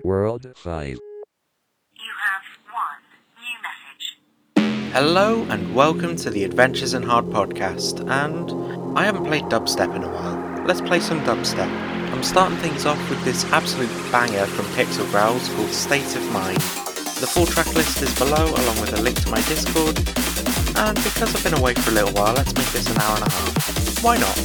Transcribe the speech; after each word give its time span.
Adventures 0.00 0.54
in 0.54 0.54
Hard 0.54 0.54
World 0.54 0.56
5. 0.56 0.98
You 1.94 2.12
have 2.24 2.42
one 2.72 3.02
new 3.38 3.58
message. 3.62 4.92
Hello 4.92 5.42
and 5.50 5.74
welcome 5.74 6.16
to 6.16 6.30
the 6.30 6.44
Adventures 6.44 6.94
in 6.94 7.02
Hard 7.02 7.26
podcast. 7.26 8.00
And 8.08 8.98
I 8.98 9.04
haven't 9.04 9.26
played 9.26 9.44
dubstep 9.44 9.94
in 9.94 10.02
a 10.02 10.08
while. 10.08 10.64
Let's 10.64 10.80
play 10.80 11.00
some 11.00 11.20
dubstep. 11.24 11.68
I'm 12.12 12.22
starting 12.22 12.56
things 12.58 12.86
off 12.86 12.98
with 13.10 13.22
this 13.24 13.44
absolute 13.52 13.90
banger 14.10 14.46
from 14.46 14.64
PixelGrowlz 14.76 15.54
called 15.54 15.70
State 15.70 16.16
of 16.16 16.32
Mind. 16.32 16.58
The 17.20 17.26
full 17.26 17.46
track 17.46 17.72
list 17.74 18.02
is 18.02 18.14
below 18.18 18.46
along 18.46 18.80
with 18.80 18.92
a 18.98 19.02
link 19.02 19.20
to 19.22 19.30
my 19.30 19.42
Discord. 19.42 19.98
And 20.78 20.96
because 21.04 21.34
I've 21.34 21.44
been 21.44 21.58
away 21.58 21.74
for 21.74 21.90
a 21.90 21.94
little 21.94 22.12
while, 22.12 22.34
let's 22.34 22.54
make 22.54 22.70
this 22.72 22.88
an 22.88 22.98
hour 22.98 23.16
and 23.16 23.26
a 23.26 23.30
half. 23.30 24.02
Why 24.02 24.16
not? 24.16 24.40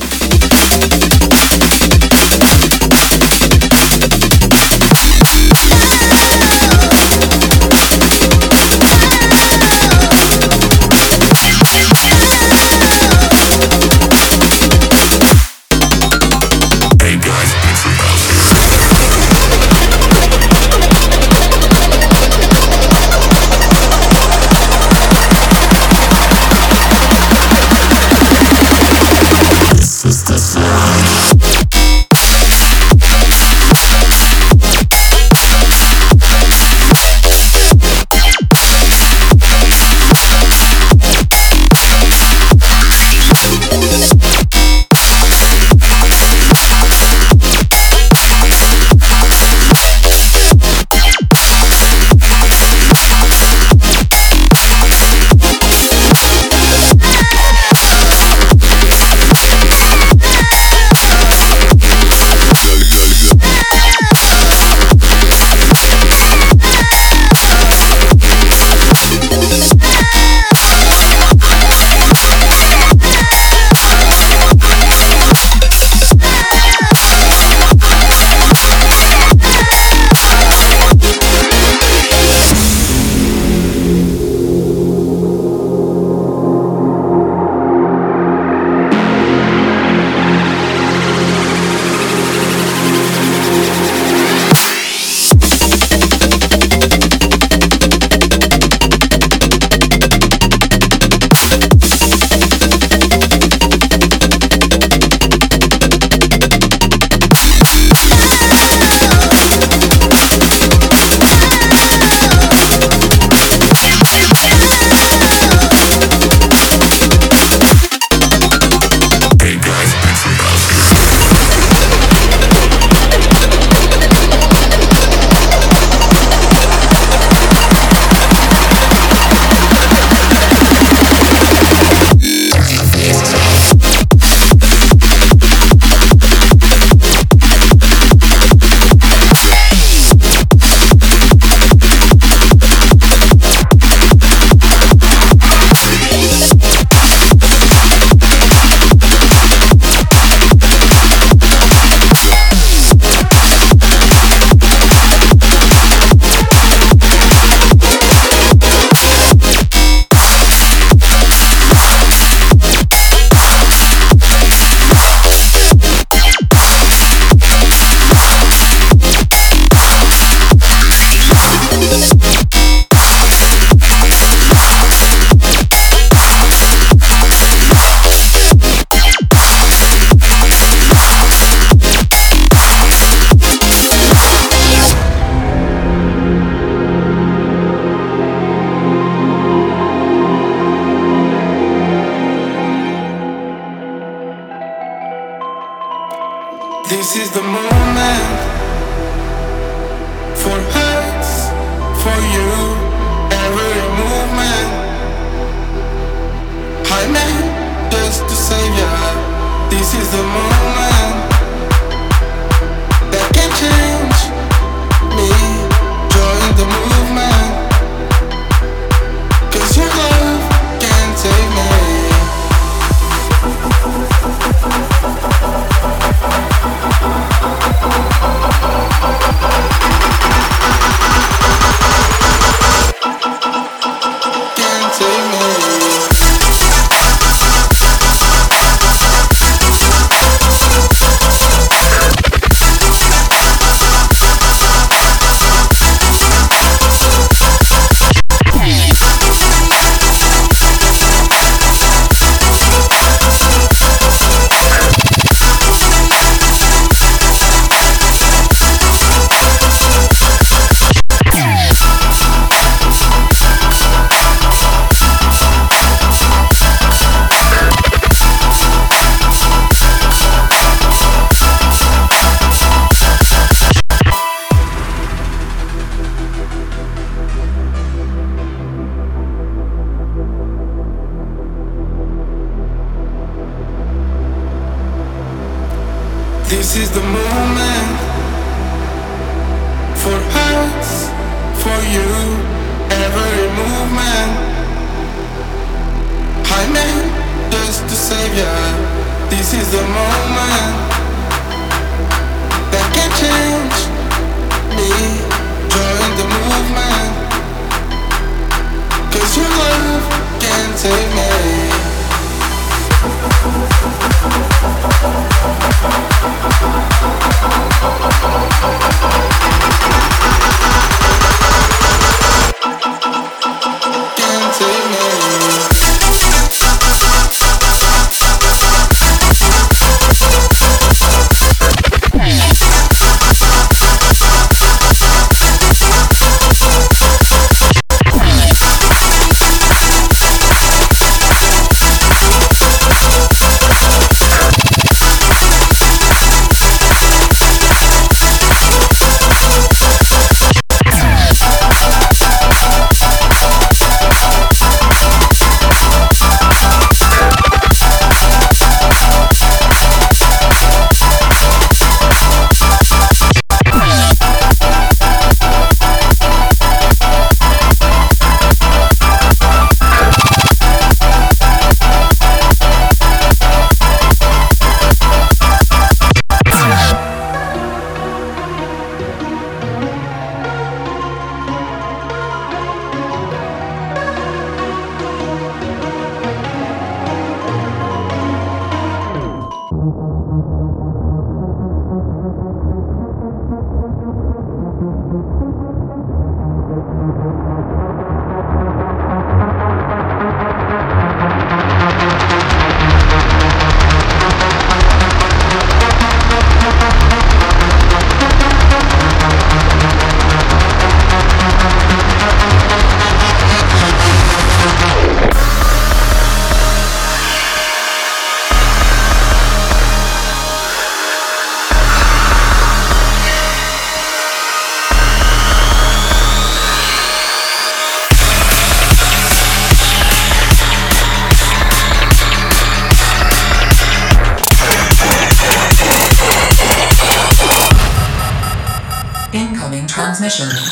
Incoming 440.37 440.64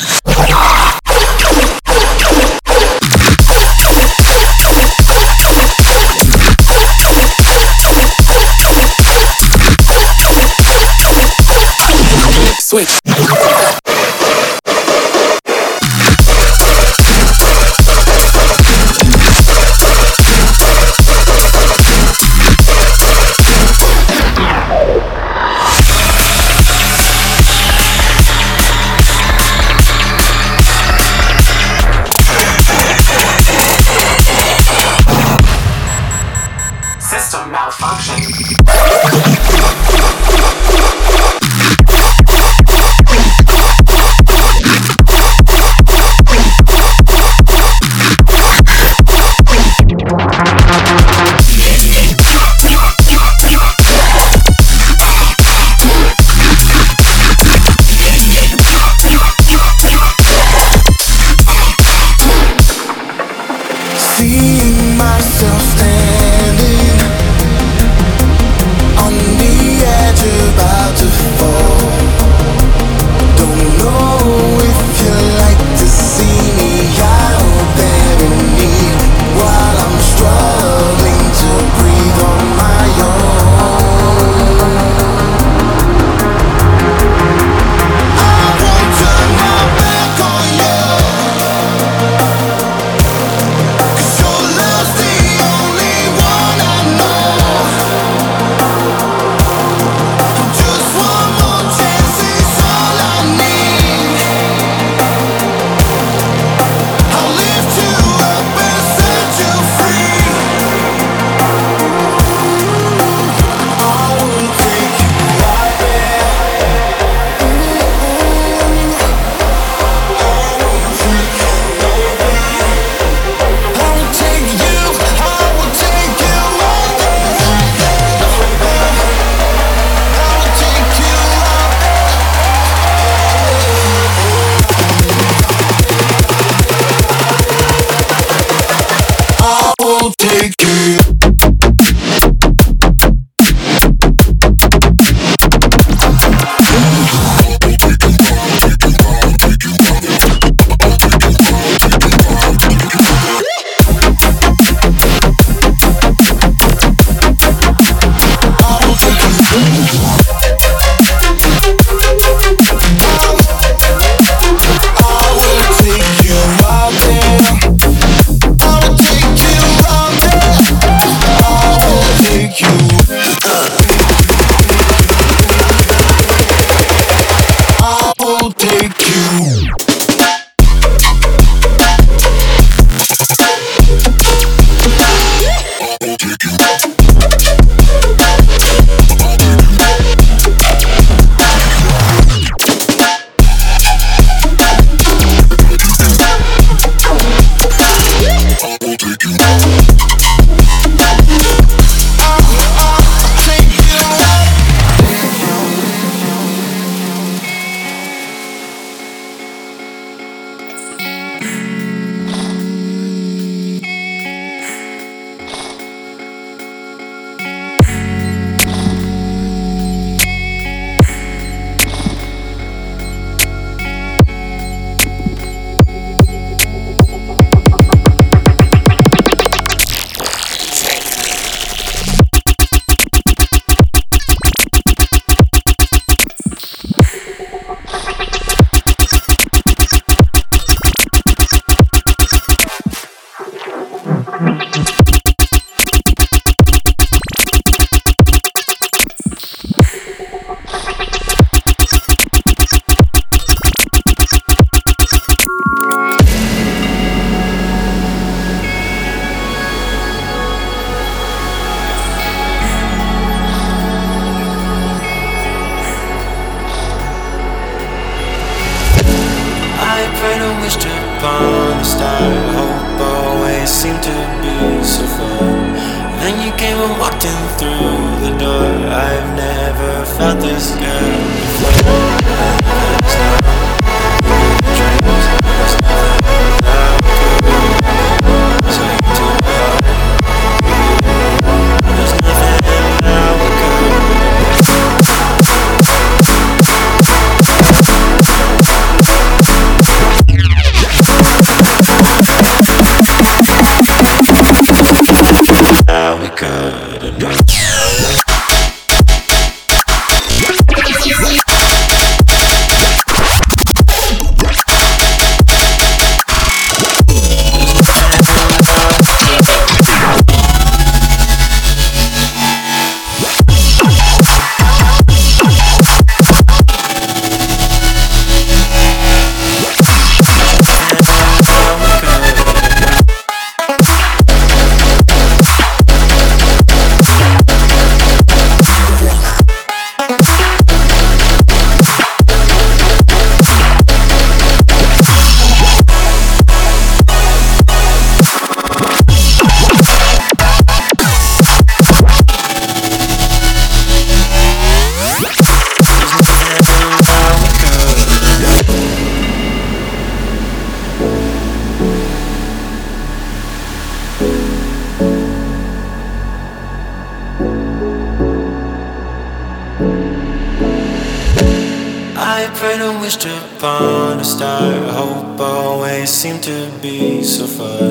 Prayed 372.63 372.79
and 372.79 373.01
wished 373.01 373.25
upon 373.25 374.21
a 374.21 374.23
star. 374.23 374.71
Hope 374.93 375.37
always 375.37 376.09
seemed 376.09 376.43
to 376.43 376.71
be 376.81 377.21
so 377.21 377.45
far. 377.45 377.89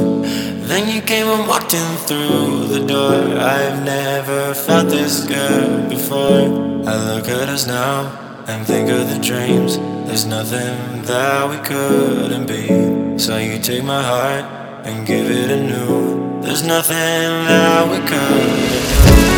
Then 0.67 0.89
you 0.89 1.03
came 1.03 1.27
and 1.27 1.47
walked 1.47 1.75
in 1.75 1.97
through 2.07 2.69
the 2.69 2.81
door. 2.87 3.37
I've 3.37 3.85
never 3.85 4.55
felt 4.55 4.89
this 4.89 5.27
good 5.27 5.91
before. 5.91 6.49
I 6.89 6.95
look 7.05 7.29
at 7.29 7.51
us 7.51 7.67
now 7.67 8.45
and 8.49 8.67
think 8.67 8.89
of 8.89 9.11
the 9.11 9.19
dreams. 9.19 9.77
There's 10.07 10.25
nothing 10.25 11.03
that 11.03 11.51
we 11.51 11.59
couldn't 11.69 12.47
be. 12.47 13.19
So 13.19 13.37
you 13.37 13.59
take 13.59 13.85
my 13.85 14.03
heart 14.03 14.47
and 14.87 15.07
give 15.07 15.31
it 15.31 15.51
a 15.51 15.61
new. 15.63 16.41
There's 16.41 16.63
nothing 16.63 16.97
that 16.97 17.91
we 17.91 17.99
couldn't 18.09 19.27
do. 19.27 19.32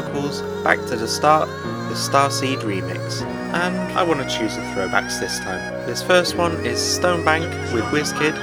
vocals 0.00 0.42
back 0.64 0.78
to 0.86 0.96
the 0.96 1.06
start 1.06 1.48
the 1.88 1.94
Starseed 1.94 2.58
Remix. 2.62 3.22
And 3.52 3.76
I 3.96 4.02
want 4.02 4.20
to 4.20 4.26
choose 4.26 4.56
the 4.56 4.62
throwbacks 4.62 5.20
this 5.20 5.38
time. 5.40 5.86
This 5.86 6.02
first 6.02 6.36
one 6.36 6.52
is 6.66 6.78
Stonebank 6.78 7.72
with 7.72 7.84
Whizzkid, 7.84 8.34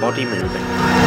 Body 0.00 0.24
Moving. 0.24 1.05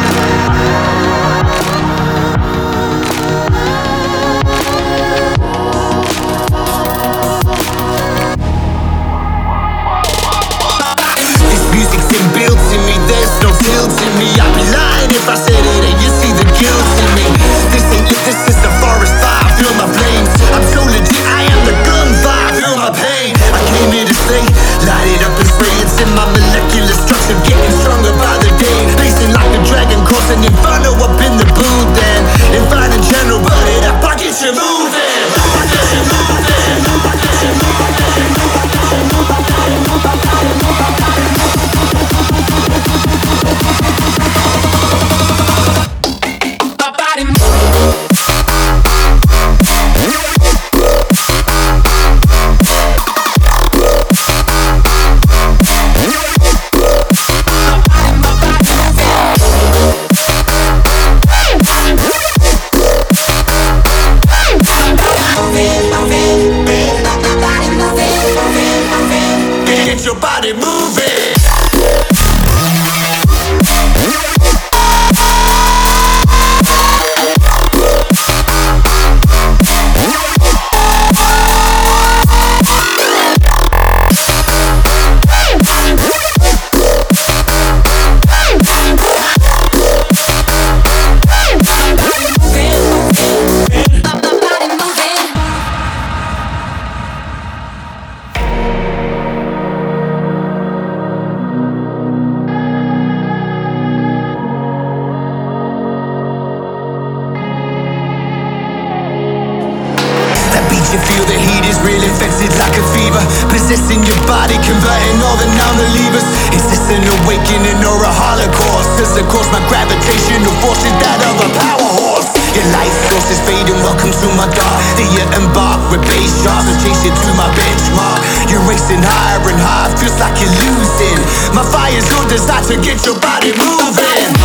To 127.08 127.32
my 127.32 127.48
benchmark? 127.56 128.20
You're 128.52 128.60
racing 128.68 129.00
higher 129.00 129.40
and 129.48 129.56
higher, 129.56 129.96
feels 129.96 130.20
like 130.20 130.36
you're 130.36 130.52
losing. 130.52 131.20
My 131.56 131.64
fire's 131.64 132.04
your 132.12 132.28
desire 132.28 132.64
to 132.68 132.76
get 132.76 133.00
your 133.06 133.16
body 133.20 133.56
moving. 133.56 134.36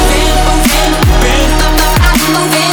My 2.32 2.65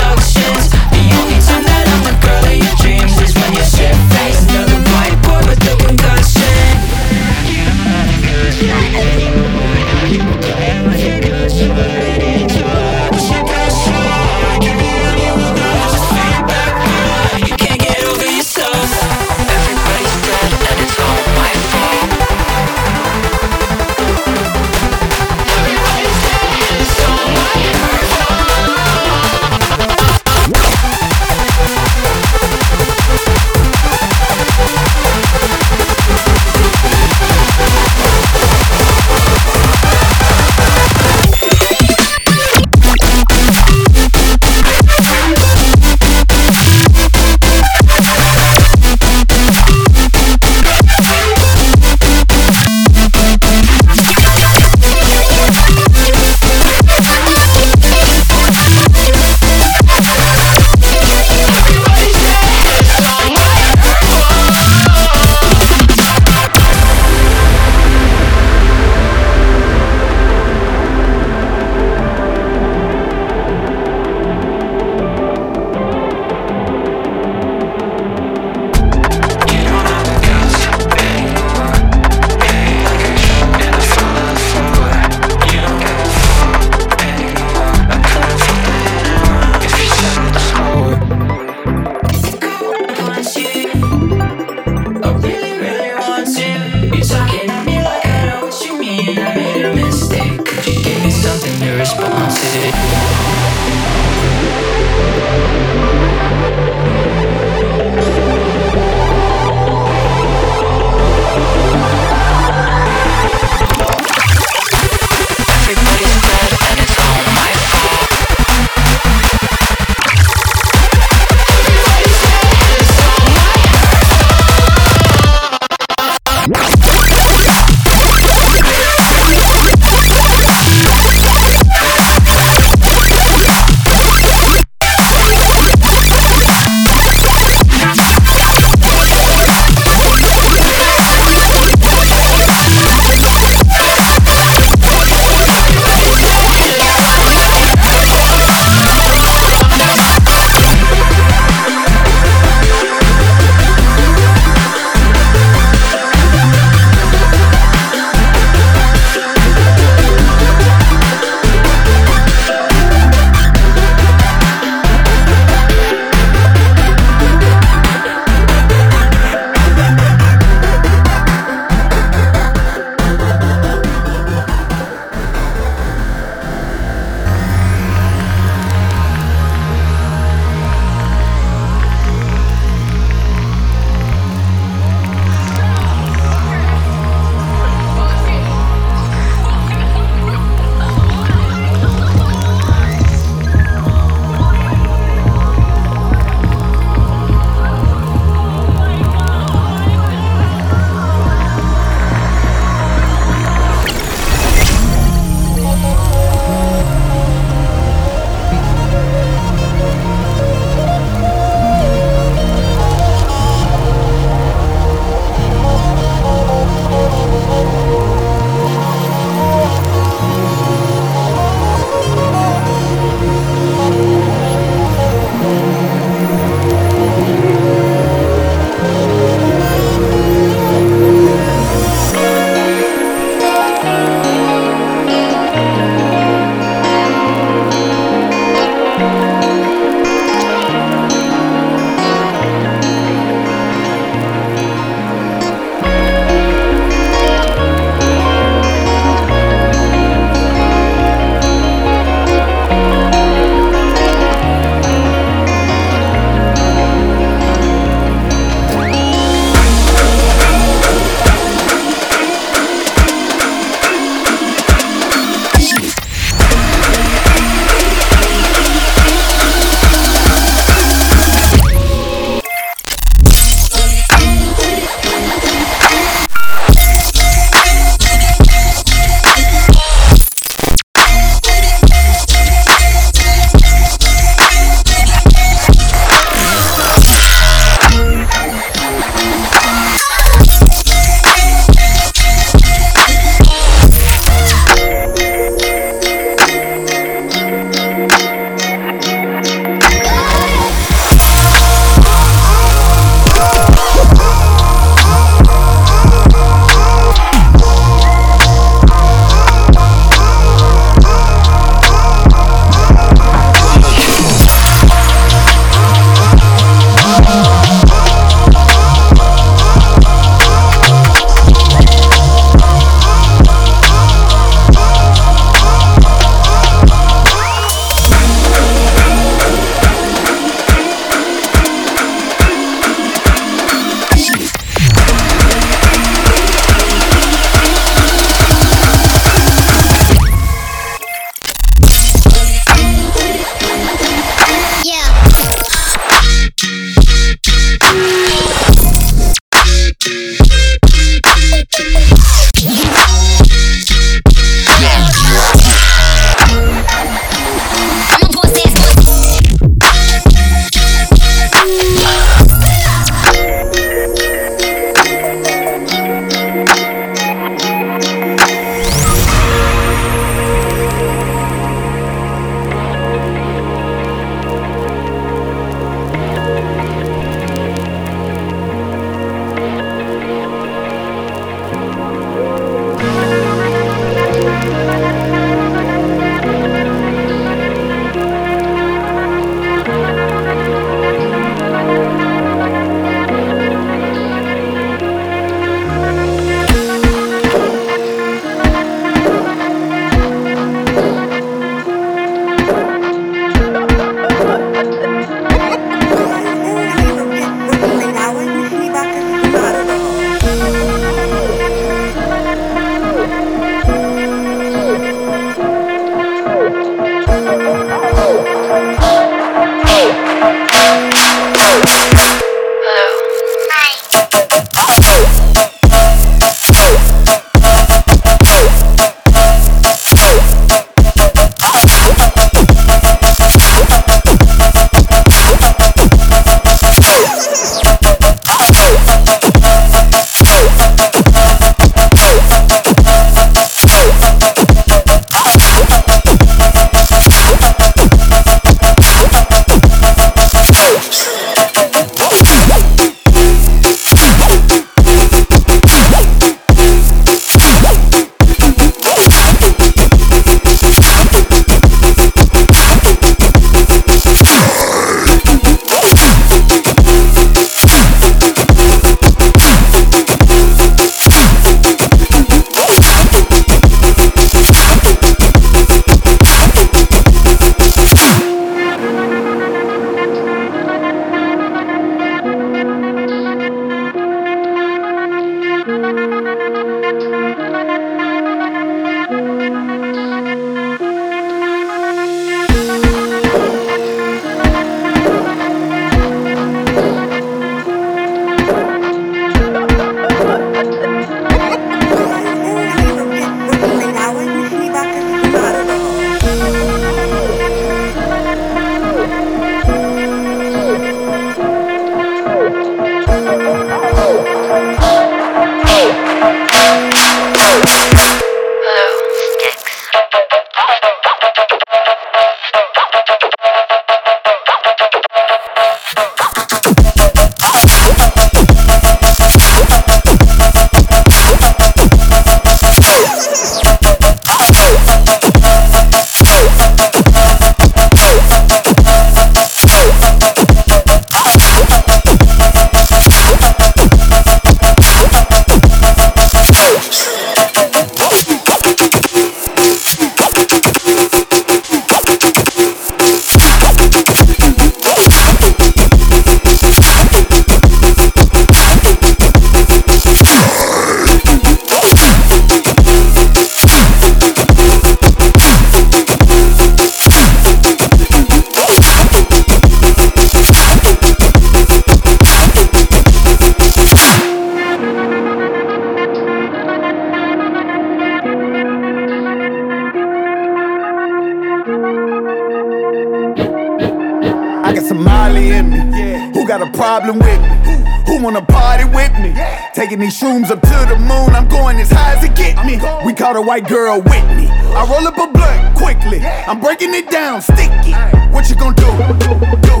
Taking 590.08 590.20
these 590.20 590.40
shrooms 590.40 590.70
up 590.70 590.80
to 590.80 591.06
the 591.12 591.18
moon. 591.18 591.54
I'm 591.54 591.68
going 591.68 591.98
as 591.98 592.10
high 592.10 592.32
as 592.34 592.42
it 592.42 592.56
get 592.56 592.82
me. 592.86 592.98
We 593.26 593.34
caught 593.34 593.56
a 593.56 593.60
white 593.60 593.86
girl 593.86 594.22
Whitney. 594.22 594.66
I 594.70 595.04
roll 595.04 595.28
up 595.28 595.36
a 595.36 595.52
blunt 595.52 595.94
quickly. 595.96 596.40
I'm 596.40 596.80
breaking 596.80 597.12
it 597.12 597.30
down 597.30 597.60
sticky. 597.60 598.14
What 598.50 598.70
you 598.70 598.76
gonna 598.76 598.96
do? 598.96 599.04
Do, 599.04 599.52
do, 599.84 600.00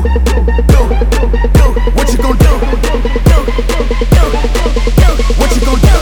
do, 0.64 0.80
do. 1.52 1.68
What 1.92 2.10
you 2.10 2.16
gonna 2.24 2.40
do? 2.40 2.56
Do, 2.88 3.36
do, 3.68 4.24
do. 4.96 5.12
What 5.36 5.52
you 5.54 5.60
gonna 5.66 5.84
do? 5.84 5.96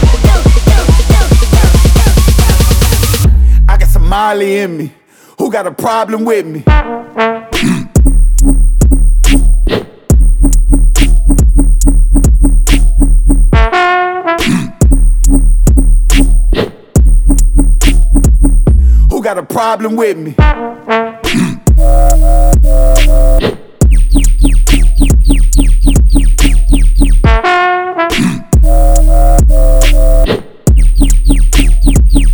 I 3.68 3.76
got 3.76 3.88
some 3.88 4.06
Molly 4.06 4.58
in 4.58 4.76
me. 4.76 4.92
Who 5.36 5.50
got 5.50 5.66
a 5.66 5.72
problem 5.72 6.24
with 6.24 6.46
me? 6.46 6.62
Got 19.26 19.38
a 19.38 19.42
problem 19.42 19.96
with 19.96 20.16
me? 20.16 20.36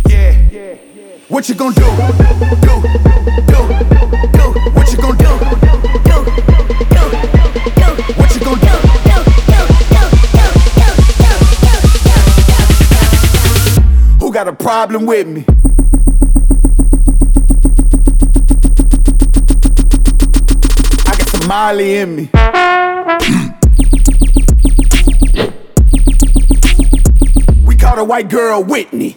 Yeah. 0.05 0.75
What 1.29 1.49
you 1.49 1.55
gonna 1.55 1.73
do? 1.73 1.81
Do, 1.81 2.83
do, 3.49 3.57
do. 4.29 4.45
What 4.69 4.91
you 4.91 4.97
gonna 5.01 5.17
do? 5.17 5.31
Do, 6.05 6.13
do, 6.13 7.05
do. 7.73 7.87
What 8.19 8.29
you 8.35 8.39
gonna 8.39 8.61
do? 8.61 8.73
Who 14.19 14.31
got 14.31 14.47
a 14.47 14.53
problem 14.53 15.07
with 15.07 15.27
me? 15.27 15.43
Molly 21.55 21.97
in 21.97 22.15
me. 22.15 22.29
We 27.63 27.75
caught 27.75 27.99
a 27.99 28.03
white 28.03 28.27
girl 28.27 28.63
Whitney. 28.63 29.15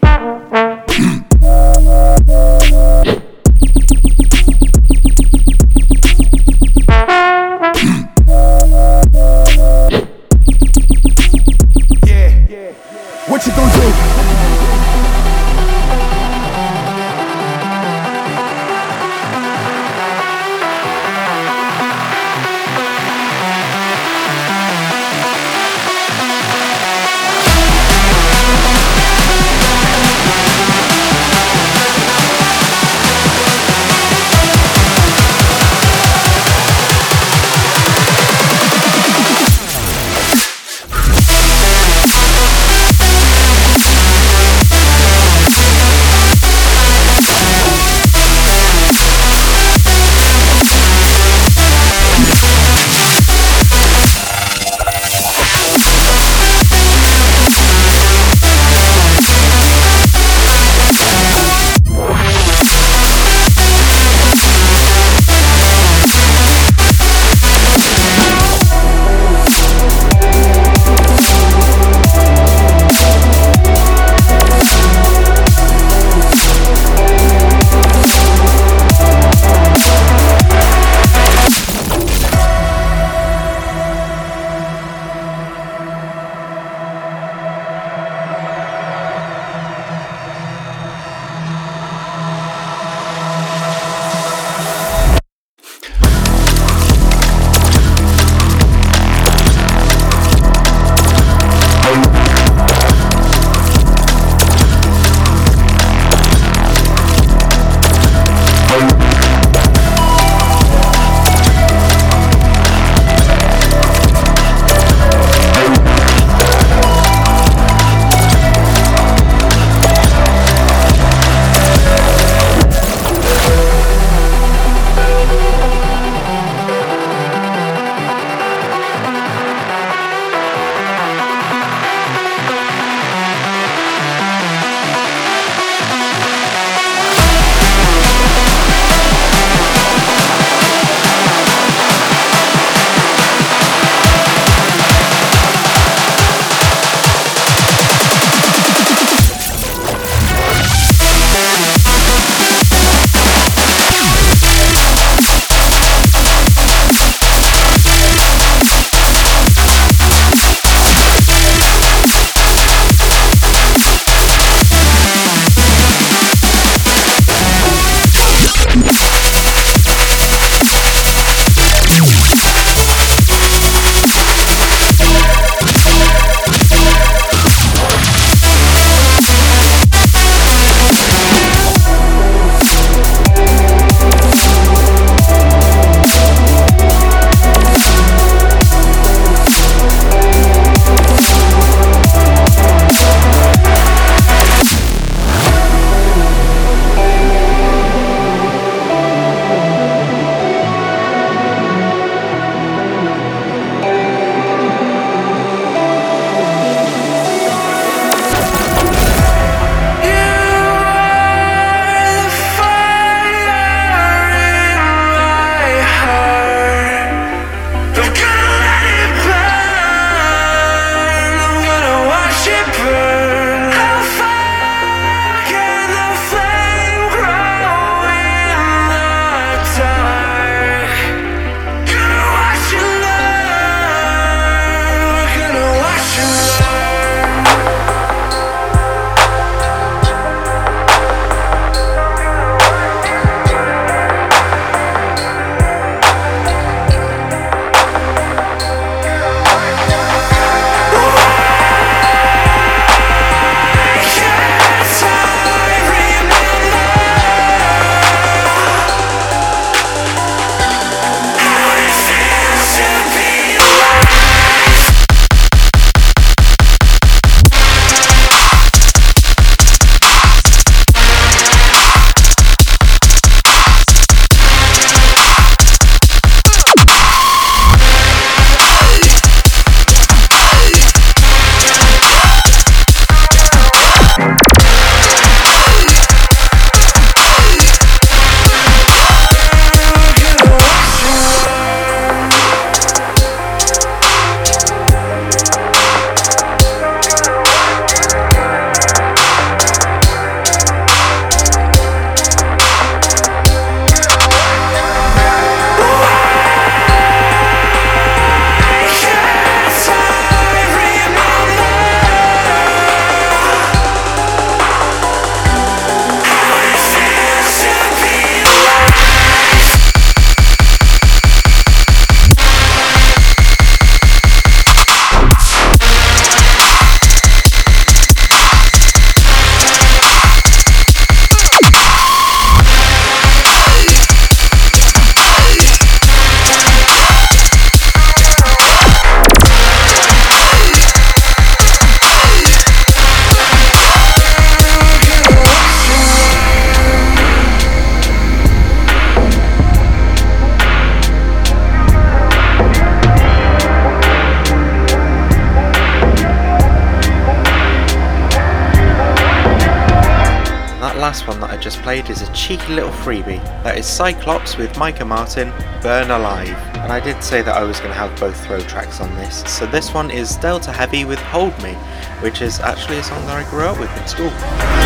Freebie. 363.06 363.40
That 363.62 363.78
is 363.78 363.86
Cyclops 363.86 364.56
with 364.56 364.76
Micah 364.76 365.04
Martin, 365.04 365.52
Burn 365.80 366.10
Alive. 366.10 366.56
And 366.78 366.92
I 366.92 366.98
did 366.98 367.22
say 367.22 367.40
that 367.40 367.56
I 367.56 367.62
was 367.62 367.78
going 367.78 367.92
to 367.92 367.96
have 367.96 368.18
both 368.18 368.44
throw 368.44 368.58
tracks 368.58 369.00
on 369.00 369.14
this. 369.14 369.44
So 369.46 369.64
this 369.64 369.94
one 369.94 370.10
is 370.10 370.34
Delta 370.38 370.72
Heavy 370.72 371.04
with 371.04 371.20
Hold 371.20 371.56
Me, 371.62 371.74
which 372.20 372.42
is 372.42 372.58
actually 372.58 372.98
a 372.98 373.04
song 373.04 373.24
that 373.26 373.46
I 373.46 373.48
grew 373.48 373.62
up 373.62 373.78
with 373.78 373.96
in 373.96 374.08
school. 374.08 374.85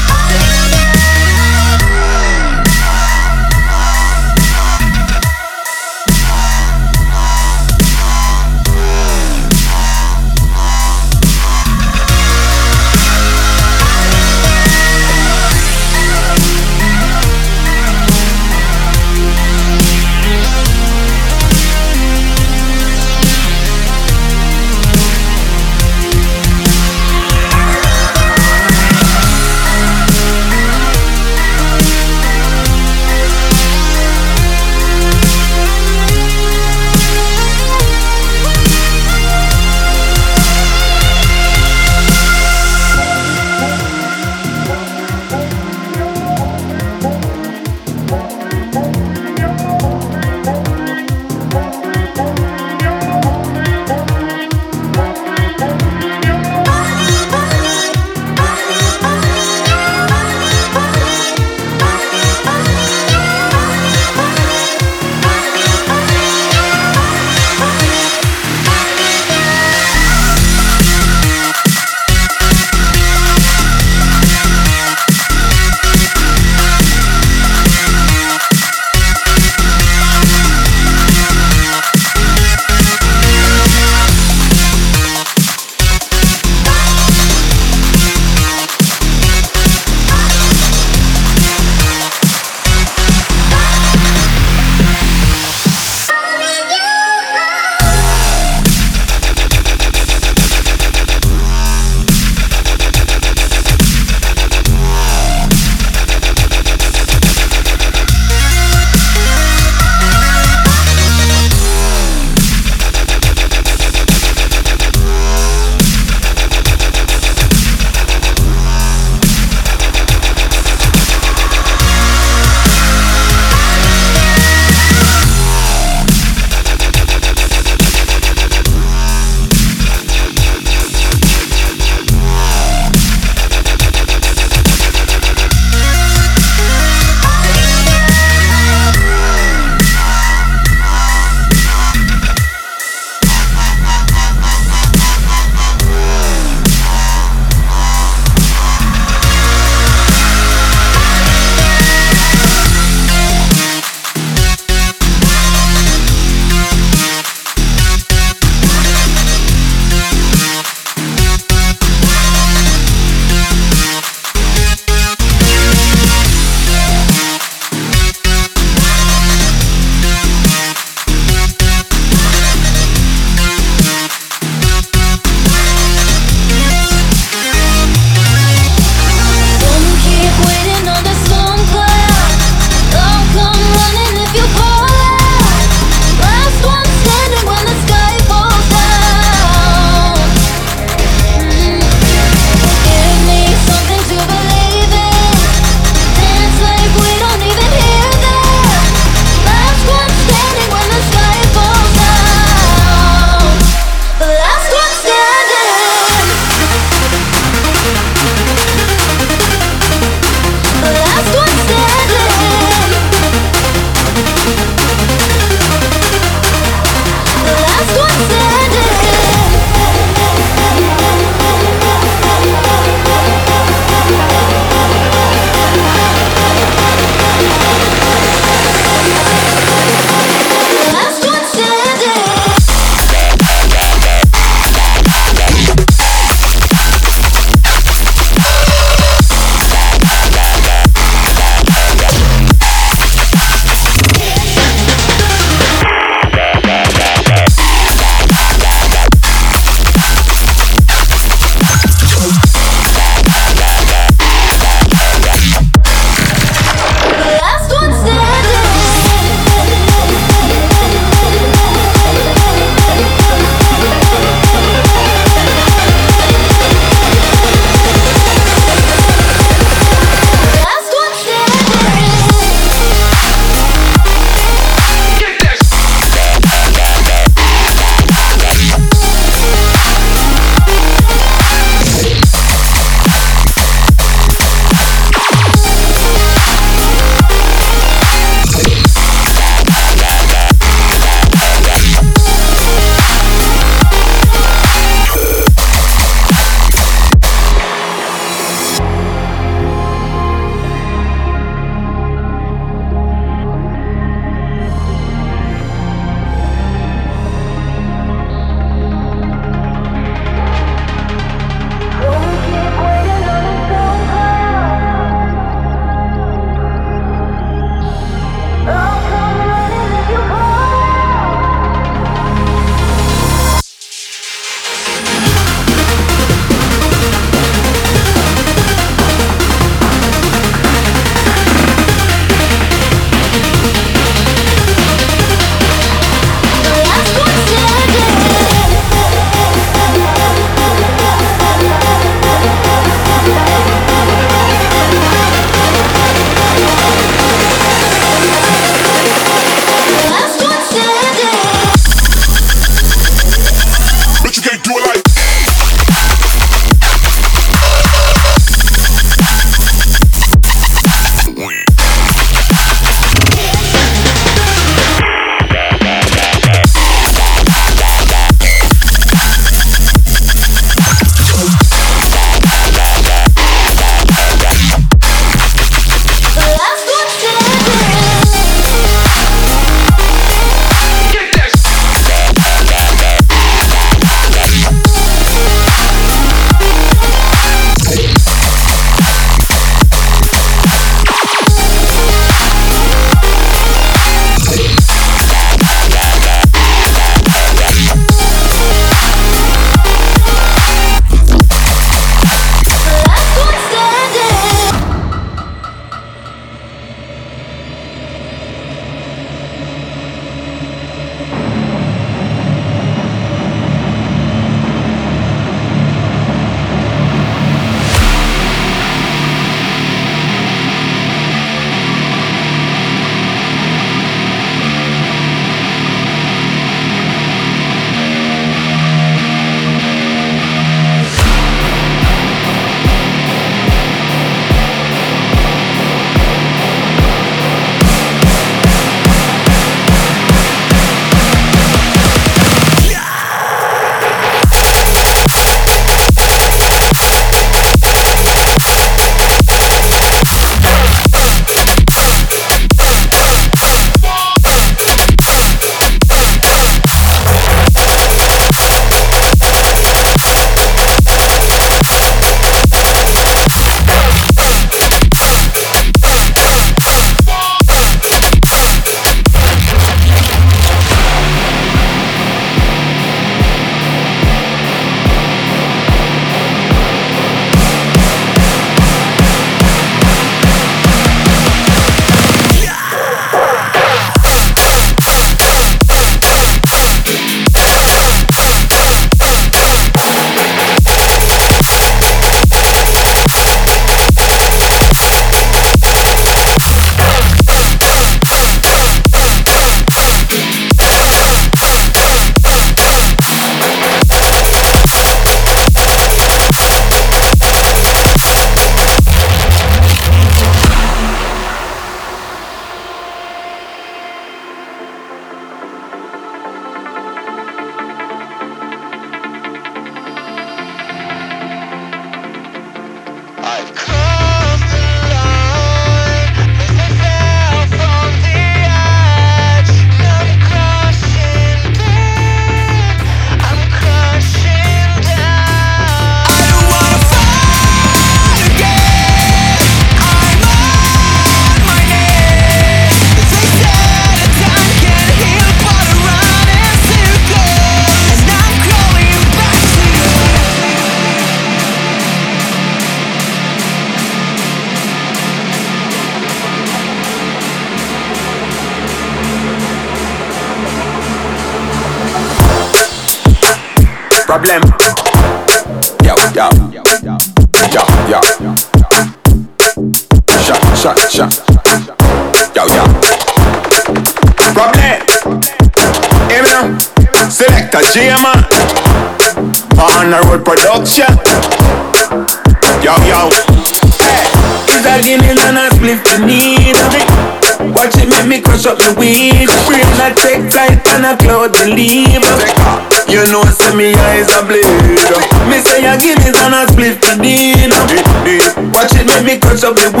Up 599.63 599.75
the 599.75 600.00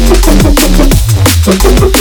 Ha 0.00 1.52
ha. 1.52 1.99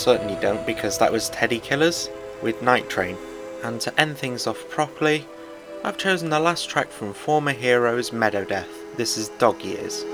Certain 0.00 0.30
you 0.30 0.40
don't 0.40 0.64
because 0.64 0.96
that 0.96 1.12
was 1.12 1.28
Teddy 1.28 1.60
Killerz 1.60 2.08
with 2.42 2.62
Night 2.62 2.88
Train. 2.88 3.18
And 3.62 3.78
to 3.82 4.00
end 4.00 4.16
things 4.16 4.46
off 4.46 4.66
properly, 4.70 5.26
I've 5.84 5.98
chosen 5.98 6.30
the 6.30 6.40
last 6.40 6.70
track 6.70 6.90
from 6.90 7.12
Former 7.12 7.52
Hero's 7.52 8.10
Meadow 8.10 8.46
Death. 8.46 8.70
This 8.96 9.18
is 9.18 9.28
Dog 9.38 9.60
Years. 9.60 10.06